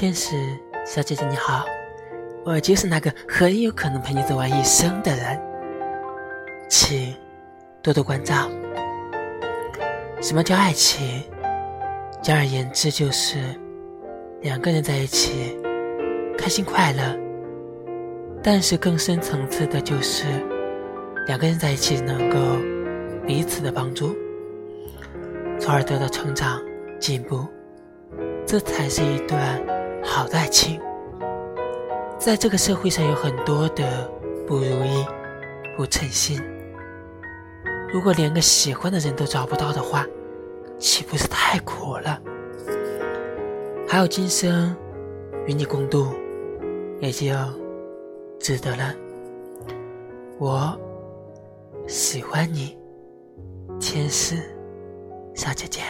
[0.00, 0.34] 天使
[0.86, 1.66] 小姐姐你好，
[2.42, 5.38] 我就是那个很有可能陪你走完一生的人，
[6.70, 7.14] 请
[7.82, 8.48] 多多关照。
[10.22, 11.22] 什么叫爱情？
[12.22, 13.36] 简而言之，就是
[14.40, 15.54] 两个人在一起
[16.38, 17.14] 开心快乐。
[18.42, 20.24] 但是更深层次的，就是
[21.26, 22.38] 两个人在一起能够
[23.26, 24.16] 彼此的帮助，
[25.58, 26.58] 从而得到成长
[26.98, 27.46] 进步，
[28.46, 29.60] 这才是一段
[30.02, 30.80] 好的爱情。
[32.18, 34.10] 在这个社会上有很多的
[34.46, 35.06] 不如意、
[35.76, 36.42] 不称心，
[37.92, 40.06] 如果连个喜欢的人都找不到的话，
[40.78, 42.20] 岂不是太苦了？
[43.88, 44.76] 还有今生
[45.46, 46.08] 与你共度，
[47.00, 47.34] 也就。
[48.42, 48.94] 值得了，
[50.38, 50.74] 我
[51.86, 52.74] 喜欢你，
[53.78, 54.34] 千丝
[55.34, 55.82] 小姐姐。